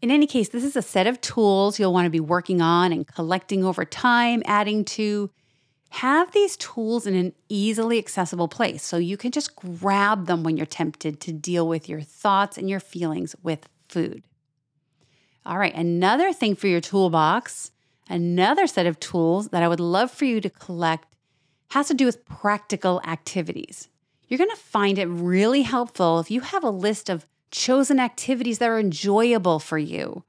In 0.02 0.12
any 0.12 0.28
case, 0.28 0.50
this 0.50 0.64
is 0.64 0.76
a 0.76 0.82
set 0.82 1.08
of 1.08 1.20
tools 1.22 1.80
you'll 1.80 1.94
want 1.94 2.06
to 2.06 2.12
be 2.12 2.20
working 2.20 2.62
on 2.62 2.92
and 2.92 3.08
collecting 3.08 3.64
over 3.64 3.86
time, 3.86 4.44
adding 4.46 4.86
to. 4.86 5.32
Have 5.90 6.34
these 6.34 6.58
tools 6.58 7.08
in 7.08 7.16
an 7.16 7.34
easily 7.48 7.98
accessible 7.98 8.50
place 8.50 8.84
so 8.84 8.98
you 8.98 9.16
can 9.16 9.32
just 9.32 9.56
grab 9.56 10.26
them 10.26 10.44
when 10.44 10.58
you're 10.58 10.66
tempted 10.66 11.22
to 11.22 11.32
deal 11.32 11.66
with 11.66 11.88
your 11.88 12.02
thoughts 12.02 12.58
and 12.58 12.70
your 12.70 12.82
feelings 12.82 13.38
with 13.42 13.70
food. 13.88 14.24
All 15.46 15.58
right, 15.58 15.74
another 15.74 16.34
thing 16.34 16.56
for 16.58 16.68
your 16.68 16.82
toolbox, 16.82 17.72
another 18.10 18.68
set 18.68 18.86
of 18.86 19.00
tools 19.00 19.50
that 19.50 19.64
I 19.64 19.68
would 19.68 19.80
love 19.80 20.12
for 20.12 20.26
you 20.26 20.42
to 20.42 20.50
collect 20.50 21.16
has 21.70 21.88
to 21.88 21.94
do 21.94 22.06
with 22.06 22.26
practical 22.26 23.02
activities. 23.06 23.90
You're 24.28 24.38
going 24.38 24.50
to 24.50 24.56
find 24.56 24.98
it 24.98 25.06
really 25.06 25.62
helpful 25.62 26.20
if 26.20 26.32
you 26.32 26.42
have 26.42 26.64
a 26.64 26.70
list 26.70 27.10
of 27.10 27.26
chosen 27.52 28.00
activities 28.00 28.60
that 28.60 28.70
are 28.70 28.80
enjoyable 28.80 29.60
for 29.60 29.78
you 29.78 30.24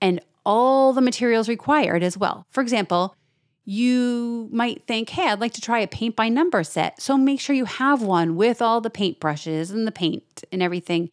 and 0.00 0.20
all 0.44 0.92
the 0.92 1.00
materials 1.00 1.48
required 1.48 2.02
as 2.02 2.16
well. 2.16 2.46
For 2.50 2.60
example, 2.60 3.16
you 3.64 4.48
might 4.52 4.86
think, 4.86 5.10
hey, 5.10 5.28
I'd 5.28 5.40
like 5.40 5.52
to 5.52 5.60
try 5.60 5.78
a 5.80 5.86
paint 5.86 6.16
by 6.16 6.28
number 6.28 6.64
set. 6.64 7.00
So 7.00 7.16
make 7.16 7.40
sure 7.40 7.54
you 7.54 7.64
have 7.64 8.02
one 8.02 8.34
with 8.36 8.60
all 8.60 8.80
the 8.80 8.90
paintbrushes 8.90 9.70
and 9.70 9.86
the 9.86 9.92
paint 9.92 10.44
and 10.50 10.62
everything 10.62 11.10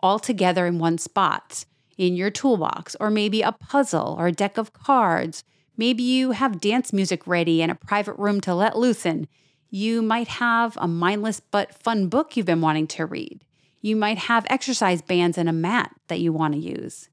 all 0.00 0.18
together 0.18 0.66
in 0.66 0.80
one 0.80 0.98
spot 0.98 1.64
in 1.96 2.16
your 2.16 2.30
toolbox, 2.30 2.96
or 2.98 3.10
maybe 3.10 3.42
a 3.42 3.52
puzzle 3.52 4.16
or 4.18 4.26
a 4.26 4.32
deck 4.32 4.58
of 4.58 4.72
cards. 4.72 5.44
Maybe 5.76 6.02
you 6.02 6.32
have 6.32 6.60
dance 6.60 6.92
music 6.92 7.26
ready 7.26 7.62
and 7.62 7.70
a 7.70 7.76
private 7.76 8.18
room 8.18 8.40
to 8.42 8.54
let 8.54 8.76
loose 8.76 9.06
in. 9.06 9.28
You 9.70 10.02
might 10.02 10.28
have 10.28 10.76
a 10.80 10.86
mindless 10.86 11.40
but 11.40 11.74
fun 11.74 12.08
book 12.08 12.36
you've 12.36 12.46
been 12.46 12.60
wanting 12.60 12.86
to 12.88 13.06
read. 13.06 13.44
You 13.80 13.96
might 13.96 14.18
have 14.18 14.46
exercise 14.48 15.02
bands 15.02 15.38
and 15.38 15.48
a 15.48 15.52
mat 15.52 15.94
that 16.08 16.20
you 16.20 16.32
want 16.32 16.54
to 16.54 16.60
use. 16.60 17.08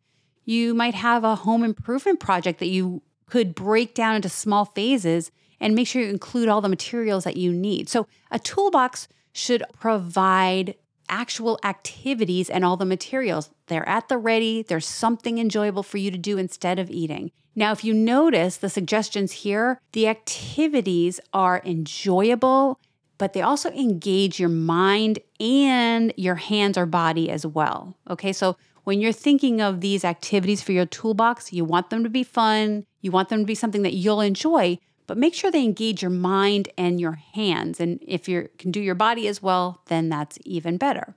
You 0.46 0.74
might 0.74 0.96
have 0.96 1.24
a 1.24 1.36
home 1.36 1.63
improvement 1.63 2.20
project 2.20 2.60
that 2.60 2.68
you 2.68 3.01
could 3.28 3.56
break 3.56 3.94
down 3.94 4.16
into 4.16 4.30
small 4.30 4.66
phases 4.66 5.32
and 5.60 5.75
make 5.75 5.88
sure 5.88 6.01
you 6.01 6.10
include 6.10 6.50
all 6.50 6.62
the 6.62 6.70
materials 6.70 7.24
that 7.24 7.38
you 7.38 7.51
need. 7.51 7.89
So, 7.89 8.08
a 8.32 8.39
toolbox 8.39 9.08
should 9.32 9.63
provide 9.80 10.75
actual 11.08 11.60
activities 11.63 12.50
and 12.50 12.63
all 12.63 12.78
the 12.78 12.86
materials. 12.86 13.50
They're 13.70 13.88
at 13.88 14.10
the 14.10 14.18
ready, 14.18 14.62
there's 14.62 14.86
something 14.86 15.38
enjoyable 15.38 15.84
for 15.84 15.98
you 15.98 16.12
to 16.12 16.18
do 16.18 16.38
instead 16.38 16.78
of 16.78 16.92
eating. 16.92 17.32
Now, 17.56 17.72
if 17.72 17.84
you 17.84 17.94
notice 17.94 18.58
the 18.58 18.70
suggestions 18.70 19.32
here, 19.32 19.80
the 19.94 20.08
activities 20.08 21.20
are 21.34 21.62
enjoyable 21.64 22.80
but 23.20 23.34
they 23.34 23.42
also 23.42 23.70
engage 23.72 24.40
your 24.40 24.50
mind 24.50 25.20
and 25.40 26.12
your 26.18 26.36
hands 26.36 26.78
or 26.78 26.88
body 26.88 27.30
as 27.30 27.46
well. 27.46 27.96
Okay, 28.10 28.34
so 28.34 28.56
when 28.86 29.02
you're 29.02 29.12
thinking 29.12 29.62
of 29.62 29.82
these 29.82 30.04
activities 30.04 30.64
for 30.64 30.72
your 30.72 30.86
toolbox, 30.86 31.54
you 31.54 31.64
want 31.64 31.92
them 31.92 32.04
to 32.04 32.10
be 32.10 32.24
fun, 32.24 32.86
you 33.02 33.12
want 33.12 33.30
them 33.30 33.42
to 33.42 33.46
be 33.46 33.56
something 33.56 33.84
that 33.84 33.94
you'll 33.94 34.22
enjoy, 34.22 34.80
but 35.06 35.18
make 35.18 35.36
sure 35.36 35.52
they 35.52 35.64
engage 35.64 36.02
your 36.02 36.10
mind 36.10 36.70
and 36.78 37.00
your 37.00 37.20
hands. 37.34 37.80
And 37.80 38.00
if 38.02 38.28
you 38.30 38.50
can 38.58 38.72
do 38.72 38.80
your 38.80 38.96
body 38.96 39.28
as 39.28 39.44
well, 39.44 39.82
then 39.88 40.08
that's 40.08 40.40
even 40.46 40.78
better. 40.78 41.16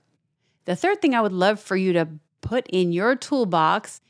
The 0.65 0.75
third 0.75 1.01
thing 1.01 1.15
I 1.15 1.21
would 1.21 1.31
love 1.31 1.59
for 1.59 1.77
you 1.77 1.93
to 1.93 2.09
put 2.43 2.67
in 2.67 2.91
your 2.91 3.15
toolbox 3.15 4.01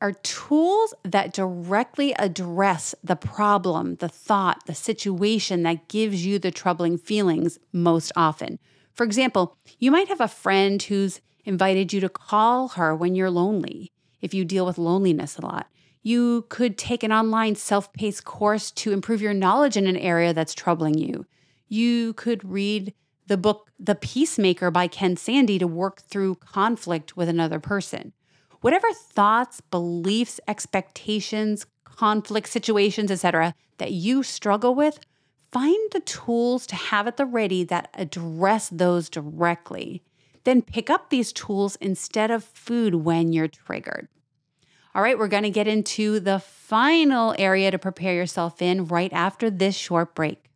are 0.00 0.12
tools 0.12 0.94
that 1.02 1.32
directly 1.32 2.12
address 2.14 2.94
the 3.02 3.16
problem, 3.16 3.96
the 3.96 4.08
thought, 4.08 4.66
the 4.66 4.74
situation 4.74 5.62
that 5.62 5.88
gives 5.88 6.24
you 6.24 6.38
the 6.38 6.50
troubling 6.50 6.98
feelings 6.98 7.58
most 7.72 8.12
often. 8.14 8.58
For 8.92 9.04
example, 9.04 9.56
you 9.78 9.90
might 9.90 10.08
have 10.08 10.20
a 10.20 10.28
friend 10.28 10.82
who's 10.82 11.20
invited 11.44 11.92
you 11.92 12.00
to 12.00 12.08
call 12.08 12.68
her 12.68 12.94
when 12.94 13.14
you're 13.14 13.30
lonely, 13.30 13.92
if 14.20 14.34
you 14.34 14.44
deal 14.44 14.66
with 14.66 14.78
loneliness 14.78 15.38
a 15.38 15.42
lot. 15.42 15.68
You 16.02 16.46
could 16.48 16.78
take 16.78 17.02
an 17.02 17.12
online 17.12 17.56
self 17.56 17.92
paced 17.92 18.24
course 18.24 18.70
to 18.72 18.92
improve 18.92 19.20
your 19.20 19.34
knowledge 19.34 19.76
in 19.76 19.86
an 19.86 19.96
area 19.96 20.32
that's 20.32 20.54
troubling 20.54 20.96
you. 20.96 21.26
You 21.68 22.12
could 22.14 22.48
read 22.48 22.94
the 23.26 23.36
book 23.36 23.67
The 23.78 23.94
Peacemaker 23.94 24.70
by 24.70 24.88
Ken 24.88 25.16
Sande 25.16 25.60
to 25.60 25.66
work 25.66 26.00
through 26.00 26.36
conflict 26.36 27.16
with 27.16 27.28
another 27.28 27.60
person 27.60 28.12
whatever 28.60 28.92
thoughts, 28.92 29.60
beliefs, 29.60 30.40
expectations, 30.48 31.64
conflict 31.84 32.48
situations, 32.48 33.10
etc., 33.10 33.54
that 33.78 33.92
you 33.92 34.24
struggle 34.24 34.74
with, 34.74 34.98
find 35.52 35.78
the 35.92 36.00
tools 36.00 36.66
to 36.66 36.74
have 36.74 37.06
at 37.06 37.16
the 37.16 37.24
ready 37.24 37.62
that 37.62 37.88
address 37.94 38.68
those 38.68 39.08
directly. 39.08 40.02
Then 40.42 40.62
pick 40.62 40.90
up 40.90 41.10
these 41.10 41.32
tools 41.32 41.76
instead 41.76 42.30
of 42.32 42.42
food 42.42 42.96
when 42.96 43.32
you're 43.32 43.48
triggered. 43.48 44.08
All 44.94 45.02
right, 45.02 45.18
we're 45.18 45.28
going 45.28 45.44
to 45.44 45.50
get 45.50 45.68
into 45.68 46.18
the 46.18 46.40
final 46.40 47.34
area 47.38 47.70
to 47.70 47.78
prepare 47.78 48.14
yourself 48.14 48.60
in 48.60 48.86
right 48.86 49.12
after 49.12 49.50
this 49.50 49.76
short 49.76 50.14
break. 50.14 50.47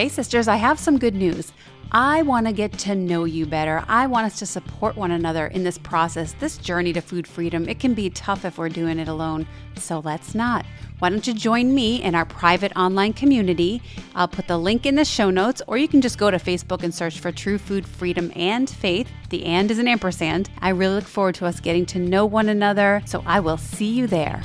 Hey, 0.00 0.08
sisters, 0.08 0.48
I 0.48 0.56
have 0.56 0.78
some 0.78 0.98
good 0.98 1.14
news. 1.14 1.52
I 1.92 2.22
want 2.22 2.46
to 2.46 2.54
get 2.54 2.72
to 2.78 2.94
know 2.94 3.24
you 3.24 3.44
better. 3.44 3.84
I 3.86 4.06
want 4.06 4.24
us 4.24 4.38
to 4.38 4.46
support 4.46 4.96
one 4.96 5.10
another 5.10 5.48
in 5.48 5.62
this 5.62 5.76
process, 5.76 6.32
this 6.40 6.56
journey 6.56 6.94
to 6.94 7.02
food 7.02 7.26
freedom. 7.26 7.68
It 7.68 7.80
can 7.80 7.92
be 7.92 8.08
tough 8.08 8.46
if 8.46 8.56
we're 8.56 8.70
doing 8.70 8.98
it 8.98 9.08
alone, 9.08 9.46
so 9.76 9.98
let's 9.98 10.34
not. 10.34 10.64
Why 11.00 11.10
don't 11.10 11.26
you 11.26 11.34
join 11.34 11.74
me 11.74 12.02
in 12.02 12.14
our 12.14 12.24
private 12.24 12.74
online 12.76 13.12
community? 13.12 13.82
I'll 14.14 14.26
put 14.26 14.48
the 14.48 14.56
link 14.56 14.86
in 14.86 14.94
the 14.94 15.04
show 15.04 15.28
notes, 15.28 15.60
or 15.66 15.76
you 15.76 15.86
can 15.86 16.00
just 16.00 16.16
go 16.16 16.30
to 16.30 16.38
Facebook 16.38 16.82
and 16.82 16.94
search 16.94 17.20
for 17.20 17.30
True 17.30 17.58
Food 17.58 17.86
Freedom 17.86 18.32
and 18.34 18.70
Faith. 18.70 19.10
The 19.28 19.44
and 19.44 19.70
is 19.70 19.78
an 19.78 19.86
ampersand. 19.86 20.48
I 20.62 20.70
really 20.70 20.94
look 20.94 21.04
forward 21.04 21.34
to 21.34 21.44
us 21.44 21.60
getting 21.60 21.84
to 21.84 21.98
know 21.98 22.24
one 22.24 22.48
another, 22.48 23.02
so 23.04 23.22
I 23.26 23.40
will 23.40 23.58
see 23.58 23.92
you 23.92 24.06
there. 24.06 24.40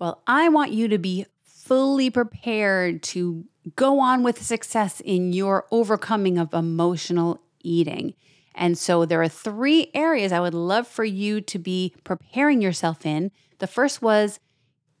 Well, 0.00 0.20
I 0.26 0.48
want 0.48 0.72
you 0.72 0.88
to 0.88 0.98
be 0.98 1.26
fully 1.64 2.10
prepared 2.10 3.02
to 3.02 3.44
go 3.74 3.98
on 3.98 4.22
with 4.22 4.42
success 4.42 5.00
in 5.00 5.32
your 5.32 5.66
overcoming 5.70 6.36
of 6.36 6.52
emotional 6.52 7.40
eating. 7.62 8.12
And 8.54 8.76
so 8.76 9.06
there 9.06 9.22
are 9.22 9.28
three 9.28 9.90
areas 9.94 10.30
I 10.30 10.40
would 10.40 10.54
love 10.54 10.86
for 10.86 11.04
you 11.04 11.40
to 11.40 11.58
be 11.58 11.94
preparing 12.04 12.60
yourself 12.60 13.06
in. 13.06 13.30
The 13.58 13.66
first 13.66 14.02
was 14.02 14.40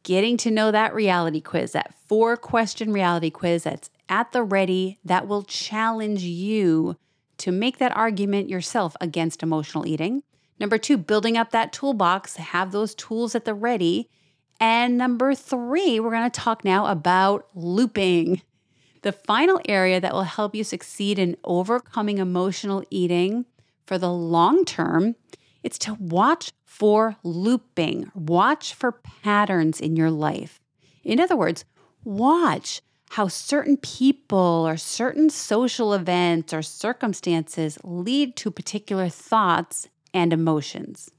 getting 0.04 0.38
to 0.38 0.50
know 0.50 0.70
that 0.70 0.94
reality 0.94 1.42
quiz, 1.42 1.72
that 1.72 1.94
four 2.08 2.36
question 2.36 2.92
reality 2.92 3.30
quiz 3.30 3.64
that's 3.64 3.90
at 4.08 4.32
the 4.32 4.42
ready 4.42 4.98
that 5.04 5.28
will 5.28 5.42
challenge 5.42 6.22
you 6.22 6.96
to 7.38 7.52
make 7.52 7.76
that 7.78 7.94
argument 7.94 8.48
yourself 8.48 8.96
against 9.02 9.42
emotional 9.42 9.86
eating. 9.86 10.22
Number 10.58 10.78
two, 10.78 10.96
building 10.96 11.36
up 11.36 11.50
that 11.50 11.72
toolbox, 11.72 12.36
have 12.36 12.72
those 12.72 12.94
tools 12.94 13.34
at 13.34 13.44
the 13.44 13.54
ready. 13.54 14.08
And 14.60 14.96
number 14.96 15.34
three, 15.34 16.00
we're 16.00 16.10
going 16.10 16.30
to 16.30 16.40
talk 16.40 16.64
now 16.64 16.86
about 16.86 17.48
looping. 17.54 18.42
The 19.02 19.12
final 19.12 19.60
area 19.68 20.00
that 20.00 20.14
will 20.14 20.22
help 20.22 20.54
you 20.54 20.64
succeed 20.64 21.18
in 21.18 21.36
overcoming 21.44 22.18
emotional 22.18 22.84
eating 22.90 23.44
for 23.86 23.98
the 23.98 24.10
long 24.10 24.64
term, 24.64 25.16
it's 25.62 25.78
to 25.78 25.94
watch 25.94 26.52
for 26.64 27.16
looping, 27.22 28.10
watch 28.14 28.74
for 28.74 28.92
patterns 28.92 29.80
in 29.80 29.96
your 29.96 30.10
life. 30.10 30.60
In 31.02 31.20
other 31.20 31.36
words, 31.36 31.64
watch 32.02 32.80
how 33.10 33.28
certain 33.28 33.76
people 33.76 34.64
or 34.66 34.76
certain 34.76 35.30
social 35.30 35.92
events 35.92 36.52
or 36.52 36.62
circumstances 36.62 37.78
lead 37.84 38.36
to 38.36 38.50
particular 38.50 39.08
thoughts 39.08 39.88
and 40.12 40.32
emotions. 40.32 41.10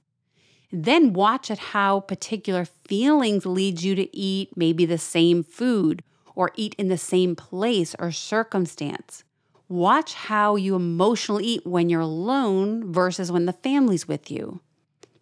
Then 0.77 1.13
watch 1.13 1.50
at 1.50 1.58
how 1.58 2.01
particular 2.01 2.65
feelings 2.65 3.46
lead 3.46 3.82
you 3.82 3.96
to 3.96 4.13
eat 4.13 4.58
maybe 4.58 4.86
the 4.86 4.98
same 4.98 5.41
food 5.41 6.03
or 6.36 6.51
eat 6.55 6.75
in 6.77 6.89
the 6.89 6.98
same 6.98 7.34
place 7.34 7.96
or 7.98 8.12
circumstance. 8.12 9.24
Watch 9.70 10.15
how 10.15 10.58
you 10.58 10.75
emotionally 10.75 11.46
eat 11.46 11.65
when 11.65 11.88
you're 11.88 12.01
alone 12.01 12.91
versus 12.91 13.32
when 13.32 13.46
the 13.46 13.53
family's 13.53 14.05
with 14.05 14.29
you. 14.29 14.60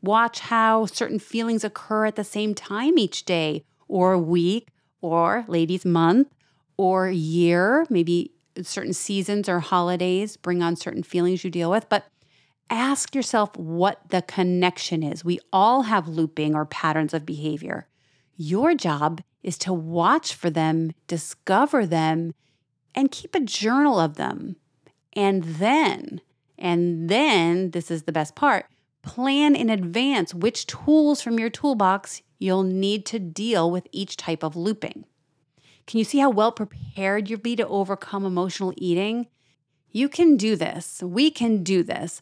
Watch 0.01 0.39
how 0.39 0.87
certain 0.87 1.19
feelings 1.19 1.63
occur 1.63 2.07
at 2.07 2.15
the 2.15 2.23
same 2.23 2.55
time 2.55 2.97
each 2.97 3.23
day 3.23 3.63
or 3.87 4.17
week 4.17 4.69
or 5.01 5.45
ladies 5.47 5.85
month 5.85 6.29
or 6.77 7.11
year. 7.11 7.85
Maybe 7.91 8.31
certain 8.63 8.93
seasons 8.93 9.47
or 9.47 9.59
holidays 9.59 10.35
bring 10.35 10.63
on 10.63 10.77
certain 10.77 11.03
feelings 11.03 11.43
you 11.43 11.51
deal 11.51 11.69
with, 11.69 11.87
but 11.89 12.07
ask 12.69 13.15
yourself 13.15 13.55
what 13.55 14.09
the 14.09 14.21
connection 14.21 15.03
is. 15.03 15.23
We 15.23 15.39
all 15.51 15.83
have 15.83 16.07
looping 16.07 16.55
or 16.55 16.65
patterns 16.65 17.13
of 17.13 17.25
behavior. 17.25 17.87
Your 18.35 18.73
job 18.73 19.21
is 19.43 19.57
to 19.59 19.73
watch 19.73 20.33
for 20.33 20.49
them, 20.49 20.93
discover 21.07 21.85
them, 21.85 22.33
and 22.95 23.11
keep 23.11 23.35
a 23.35 23.39
journal 23.39 23.99
of 23.99 24.15
them. 24.15 24.55
And 25.13 25.43
then, 25.43 26.21
and 26.57 27.09
then, 27.09 27.71
this 27.71 27.91
is 27.91 28.03
the 28.03 28.11
best 28.11 28.35
part 28.35 28.65
plan 29.03 29.53
in 29.53 29.69
advance 29.69 30.33
which 30.33 30.65
tools 30.65 31.21
from 31.21 31.37
your 31.37 31.49
toolbox 31.49 32.21
you'll 32.39 32.63
need 32.63 33.05
to 33.05 33.19
deal 33.19 33.69
with 33.69 33.87
each 33.91 34.17
type 34.17 34.43
of 34.43 34.55
looping. 34.55 35.05
Can 35.85 35.97
you 35.97 36.05
see 36.05 36.19
how 36.19 36.29
well 36.29 36.51
prepared 36.51 37.29
you'll 37.29 37.39
be 37.39 37.55
to 37.57 37.67
overcome 37.67 38.25
emotional 38.25 38.73
eating? 38.77 39.27
You 39.91 40.09
can 40.09 40.37
do 40.37 40.55
this. 40.55 41.03
We 41.03 41.29
can 41.29 41.63
do 41.63 41.83
this. 41.83 42.21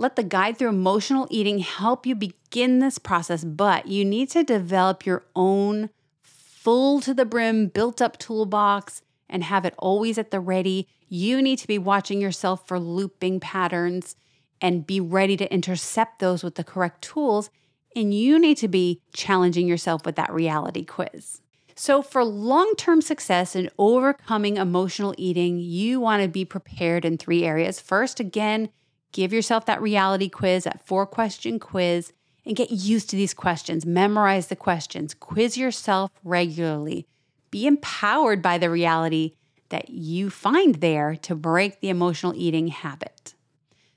Let 0.00 0.16
the 0.16 0.22
guide 0.22 0.56
through 0.56 0.70
emotional 0.70 1.28
eating 1.28 1.58
help 1.58 2.06
you 2.06 2.14
begin 2.14 2.78
this 2.78 2.96
process, 2.96 3.44
but 3.44 3.86
you 3.86 4.02
need 4.02 4.30
to 4.30 4.42
develop 4.42 5.04
your 5.04 5.26
own 5.36 5.90
full 6.22 7.02
to 7.02 7.12
the 7.12 7.26
brim, 7.26 7.66
built 7.66 8.00
up 8.00 8.16
toolbox 8.16 9.02
and 9.28 9.44
have 9.44 9.66
it 9.66 9.74
always 9.76 10.16
at 10.16 10.30
the 10.30 10.40
ready. 10.40 10.88
You 11.10 11.42
need 11.42 11.58
to 11.58 11.66
be 11.66 11.76
watching 11.76 12.18
yourself 12.18 12.66
for 12.66 12.80
looping 12.80 13.40
patterns 13.40 14.16
and 14.58 14.86
be 14.86 15.00
ready 15.00 15.36
to 15.36 15.52
intercept 15.52 16.18
those 16.18 16.42
with 16.42 16.54
the 16.54 16.64
correct 16.64 17.02
tools. 17.02 17.50
And 17.94 18.14
you 18.14 18.38
need 18.38 18.56
to 18.56 18.68
be 18.68 19.02
challenging 19.12 19.68
yourself 19.68 20.06
with 20.06 20.16
that 20.16 20.32
reality 20.32 20.82
quiz. 20.82 21.42
So, 21.74 22.00
for 22.00 22.24
long 22.24 22.72
term 22.78 23.02
success 23.02 23.54
in 23.54 23.68
overcoming 23.76 24.56
emotional 24.56 25.14
eating, 25.18 25.58
you 25.58 26.00
want 26.00 26.22
to 26.22 26.28
be 26.28 26.46
prepared 26.46 27.04
in 27.04 27.18
three 27.18 27.44
areas. 27.44 27.80
First, 27.80 28.18
again, 28.18 28.70
give 29.12 29.32
yourself 29.32 29.66
that 29.66 29.82
reality 29.82 30.28
quiz, 30.28 30.64
that 30.64 30.86
four 30.86 31.06
question 31.06 31.58
quiz, 31.58 32.12
and 32.44 32.56
get 32.56 32.70
used 32.70 33.10
to 33.10 33.16
these 33.16 33.34
questions. 33.34 33.86
Memorize 33.86 34.48
the 34.48 34.56
questions, 34.56 35.14
quiz 35.14 35.56
yourself 35.56 36.10
regularly. 36.24 37.06
Be 37.50 37.66
empowered 37.66 38.42
by 38.42 38.58
the 38.58 38.70
reality 38.70 39.32
that 39.70 39.90
you 39.90 40.30
find 40.30 40.76
there 40.76 41.16
to 41.16 41.34
break 41.34 41.80
the 41.80 41.88
emotional 41.88 42.34
eating 42.36 42.68
habit. 42.68 43.34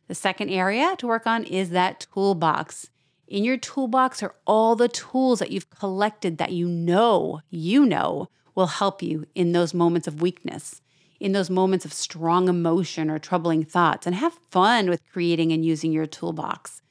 The 0.07 0.15
second 0.15 0.49
area 0.49 0.95
to 0.97 1.07
work 1.07 1.25
on 1.25 1.43
is 1.43 1.71
that 1.71 2.05
toolbox. 2.13 2.89
In 3.27 3.43
your 3.43 3.57
toolbox 3.57 4.21
are 4.21 4.35
all 4.45 4.75
the 4.75 4.87
tools 4.89 5.39
that 5.39 5.51
you've 5.51 5.69
collected 5.69 6.37
that 6.37 6.51
you 6.51 6.67
know, 6.67 7.41
you 7.49 7.85
know, 7.85 8.29
will 8.53 8.67
help 8.67 9.01
you 9.01 9.25
in 9.33 9.51
those 9.51 9.73
moments 9.73 10.07
of 10.07 10.21
weakness, 10.21 10.82
in 11.19 11.31
those 11.31 11.49
moments 11.49 11.85
of 11.85 11.93
strong 11.93 12.47
emotion 12.47 13.09
or 13.09 13.19
troubling 13.19 13.63
thoughts, 13.63 14.05
and 14.05 14.15
have 14.15 14.37
fun 14.51 14.89
with 14.89 15.01
creating 15.11 15.51
and 15.51 15.65
using 15.65 15.91
your 15.91 16.05
toolbox. 16.05 16.81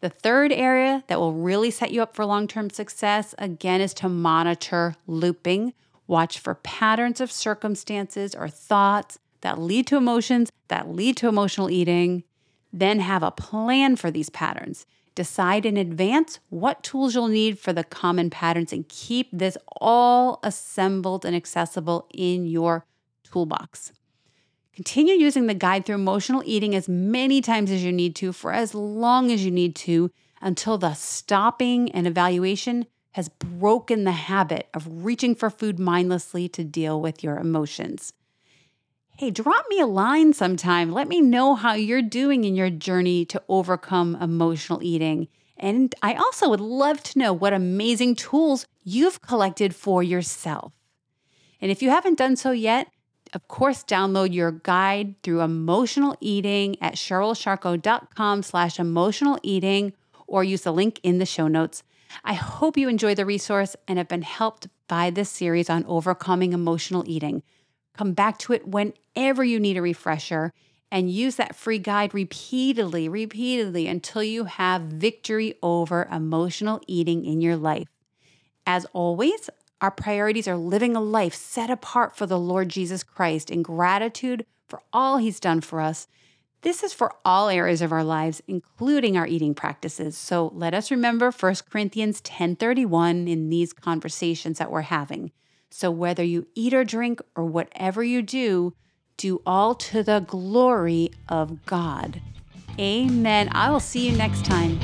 The 0.00 0.10
third 0.10 0.52
area 0.52 1.02
that 1.06 1.18
will 1.18 1.32
really 1.32 1.70
set 1.70 1.90
you 1.90 2.02
up 2.02 2.14
for 2.14 2.26
long 2.26 2.46
term 2.46 2.68
success, 2.70 3.34
again, 3.38 3.80
is 3.80 3.94
to 3.94 4.08
monitor 4.08 4.96
looping. 5.06 5.72
Watch 6.06 6.38
for 6.38 6.56
patterns 6.56 7.20
of 7.20 7.32
circumstances 7.32 8.34
or 8.34 8.48
thoughts 8.48 9.18
that 9.40 9.58
lead 9.58 9.86
to 9.86 9.96
emotions 9.96 10.50
that 10.68 10.88
lead 10.88 11.16
to 11.18 11.28
emotional 11.28 11.70
eating. 11.70 12.24
Then 12.72 13.00
have 13.00 13.22
a 13.22 13.30
plan 13.30 13.96
for 13.96 14.10
these 14.10 14.30
patterns. 14.30 14.86
Decide 15.14 15.64
in 15.64 15.76
advance 15.76 16.40
what 16.48 16.82
tools 16.82 17.14
you'll 17.14 17.28
need 17.28 17.58
for 17.58 17.72
the 17.72 17.84
common 17.84 18.30
patterns 18.30 18.72
and 18.72 18.88
keep 18.88 19.28
this 19.32 19.56
all 19.80 20.40
assembled 20.42 21.24
and 21.24 21.36
accessible 21.36 22.08
in 22.12 22.46
your 22.46 22.84
toolbox. 23.34 23.92
Continue 24.74 25.14
using 25.14 25.46
the 25.46 25.54
guide 25.54 25.84
through 25.84 25.96
emotional 25.96 26.42
eating 26.46 26.74
as 26.74 26.88
many 26.88 27.40
times 27.40 27.70
as 27.70 27.84
you 27.84 27.92
need 27.92 28.14
to 28.16 28.32
for 28.32 28.52
as 28.52 28.74
long 28.74 29.30
as 29.32 29.44
you 29.44 29.50
need 29.50 29.74
to 29.74 30.10
until 30.40 30.78
the 30.78 30.94
stopping 30.94 31.90
and 31.92 32.06
evaluation 32.06 32.86
has 33.12 33.28
broken 33.28 34.04
the 34.04 34.12
habit 34.12 34.68
of 34.72 35.04
reaching 35.04 35.34
for 35.34 35.50
food 35.50 35.78
mindlessly 35.78 36.48
to 36.48 36.64
deal 36.64 37.00
with 37.00 37.22
your 37.22 37.36
emotions 37.36 38.12
hey, 39.16 39.30
drop 39.30 39.64
me 39.70 39.78
a 39.78 39.86
line 39.86 40.32
sometime. 40.32 40.90
Let 40.90 41.06
me 41.06 41.20
know 41.20 41.54
how 41.54 41.74
you're 41.74 42.02
doing 42.02 42.42
in 42.42 42.56
your 42.56 42.70
journey 42.70 43.24
to 43.26 43.42
overcome 43.48 44.16
emotional 44.16 44.82
eating. 44.82 45.28
And 45.56 45.94
I 46.02 46.14
also 46.14 46.48
would 46.48 46.60
love 46.60 47.00
to 47.04 47.18
know 47.20 47.32
what 47.32 47.52
amazing 47.52 48.16
tools 48.16 48.66
you've 48.82 49.20
collected 49.20 49.74
for 49.74 50.02
yourself. 50.02 50.72
And 51.60 51.70
if 51.70 51.80
you 51.80 51.90
haven't 51.90 52.18
done 52.18 52.34
so 52.34 52.50
yet, 52.50 52.88
of 53.34 53.48
course, 53.48 53.82
download 53.82 54.32
your 54.32 54.52
guide 54.52 55.20
through 55.22 55.40
emotional 55.40 56.16
eating 56.20 56.80
at 56.80 56.94
cherylsharko.com 56.94 58.42
slash 58.42 58.78
emotional 58.78 59.38
eating 59.42 59.92
or 60.26 60.44
use 60.44 60.62
the 60.62 60.72
link 60.72 61.00
in 61.02 61.18
the 61.18 61.26
show 61.26 61.48
notes. 61.48 61.82
I 62.24 62.34
hope 62.34 62.76
you 62.76 62.88
enjoy 62.88 63.16
the 63.16 63.26
resource 63.26 63.74
and 63.88 63.98
have 63.98 64.06
been 64.06 64.22
helped 64.22 64.68
by 64.86 65.10
this 65.10 65.30
series 65.30 65.68
on 65.68 65.84
overcoming 65.86 66.52
emotional 66.52 67.02
eating. 67.06 67.42
Come 67.96 68.12
back 68.12 68.38
to 68.38 68.52
it 68.52 68.68
whenever 68.68 69.42
you 69.42 69.58
need 69.58 69.76
a 69.76 69.82
refresher 69.82 70.52
and 70.92 71.10
use 71.10 71.34
that 71.36 71.56
free 71.56 71.78
guide 71.78 72.14
repeatedly, 72.14 73.08
repeatedly 73.08 73.88
until 73.88 74.22
you 74.22 74.44
have 74.44 74.82
victory 74.82 75.54
over 75.60 76.08
emotional 76.10 76.80
eating 76.86 77.24
in 77.24 77.40
your 77.40 77.56
life. 77.56 77.88
As 78.64 78.86
always, 78.92 79.50
our 79.84 79.90
priorities 79.90 80.48
are 80.48 80.56
living 80.56 80.96
a 80.96 81.00
life 81.00 81.34
set 81.34 81.68
apart 81.68 82.16
for 82.16 82.24
the 82.24 82.38
Lord 82.38 82.70
Jesus 82.70 83.02
Christ 83.02 83.50
in 83.50 83.60
gratitude 83.60 84.46
for 84.66 84.80
all 84.94 85.18
he's 85.18 85.38
done 85.38 85.60
for 85.60 85.82
us. 85.82 86.08
This 86.62 86.82
is 86.82 86.94
for 86.94 87.12
all 87.22 87.50
areas 87.50 87.82
of 87.82 87.92
our 87.92 88.02
lives, 88.02 88.40
including 88.48 89.18
our 89.18 89.26
eating 89.26 89.54
practices. 89.54 90.16
So 90.16 90.50
let 90.54 90.72
us 90.72 90.90
remember 90.90 91.30
1 91.30 91.68
Corinthians 91.68 92.22
10:31 92.22 93.28
in 93.28 93.50
these 93.50 93.74
conversations 93.74 94.56
that 94.56 94.70
we're 94.70 94.88
having. 94.88 95.32
So, 95.68 95.90
whether 95.90 96.24
you 96.24 96.46
eat 96.54 96.72
or 96.72 96.84
drink 96.84 97.20
or 97.36 97.44
whatever 97.44 98.02
you 98.02 98.22
do, 98.22 98.72
do 99.18 99.42
all 99.44 99.74
to 99.74 100.02
the 100.02 100.20
glory 100.20 101.10
of 101.28 101.66
God. 101.66 102.22
Amen. 102.80 103.50
I 103.52 103.68
will 103.68 103.80
see 103.80 104.08
you 104.08 104.16
next 104.16 104.46
time. 104.46 104.80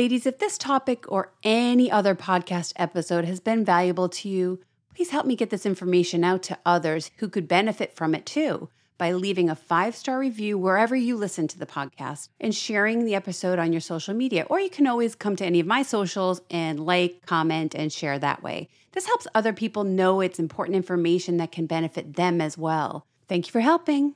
Ladies, 0.00 0.24
if 0.24 0.38
this 0.38 0.56
topic 0.56 1.04
or 1.12 1.30
any 1.44 1.90
other 1.90 2.14
podcast 2.14 2.72
episode 2.76 3.26
has 3.26 3.38
been 3.38 3.66
valuable 3.66 4.08
to 4.08 4.30
you, 4.30 4.60
please 4.94 5.10
help 5.10 5.26
me 5.26 5.36
get 5.36 5.50
this 5.50 5.66
information 5.66 6.24
out 6.24 6.42
to 6.44 6.58
others 6.64 7.10
who 7.18 7.28
could 7.28 7.46
benefit 7.46 7.94
from 7.94 8.14
it 8.14 8.24
too 8.24 8.70
by 8.96 9.12
leaving 9.12 9.50
a 9.50 9.54
five 9.54 9.94
star 9.94 10.18
review 10.18 10.56
wherever 10.56 10.96
you 10.96 11.16
listen 11.16 11.46
to 11.48 11.58
the 11.58 11.66
podcast 11.66 12.30
and 12.40 12.54
sharing 12.54 13.04
the 13.04 13.14
episode 13.14 13.58
on 13.58 13.74
your 13.74 13.82
social 13.82 14.14
media. 14.14 14.46
Or 14.48 14.58
you 14.58 14.70
can 14.70 14.86
always 14.86 15.14
come 15.14 15.36
to 15.36 15.44
any 15.44 15.60
of 15.60 15.66
my 15.66 15.82
socials 15.82 16.40
and 16.50 16.80
like, 16.80 17.26
comment, 17.26 17.74
and 17.74 17.92
share 17.92 18.18
that 18.20 18.42
way. 18.42 18.70
This 18.92 19.04
helps 19.04 19.26
other 19.34 19.52
people 19.52 19.84
know 19.84 20.22
it's 20.22 20.38
important 20.38 20.76
information 20.76 21.36
that 21.36 21.52
can 21.52 21.66
benefit 21.66 22.14
them 22.16 22.40
as 22.40 22.56
well. 22.56 23.04
Thank 23.28 23.48
you 23.48 23.52
for 23.52 23.60
helping. 23.60 24.14